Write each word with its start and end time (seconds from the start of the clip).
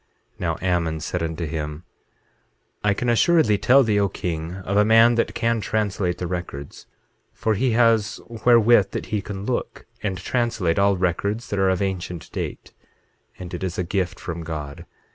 8:13 0.37 0.39
Now 0.39 0.57
Ammon 0.63 0.99
said 0.99 1.21
unto 1.21 1.45
him: 1.45 1.83
I 2.83 2.95
can 2.95 3.07
assuredly 3.07 3.59
tell 3.59 3.83
thee, 3.83 3.99
O 3.99 4.09
king, 4.09 4.55
of 4.65 4.75
a 4.75 4.83
man 4.83 5.13
that 5.13 5.35
can 5.35 5.61
translate 5.61 6.17
the 6.17 6.25
records; 6.25 6.87
for 7.33 7.53
he 7.53 7.73
has 7.73 8.19
wherewith 8.27 8.89
that 8.93 9.05
he 9.13 9.21
can 9.21 9.45
look, 9.45 9.85
and 10.01 10.17
translate 10.17 10.79
all 10.79 10.97
records 10.97 11.51
that 11.51 11.59
are 11.59 11.69
of 11.69 11.83
ancient 11.83 12.31
date; 12.31 12.73
and 13.37 13.53
it 13.53 13.63
is 13.63 13.77
a 13.77 13.83
gift 13.83 14.19
from 14.19 14.41
God. 14.41 14.87